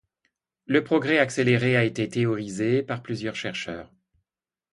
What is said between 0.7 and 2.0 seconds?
progrès accéléré a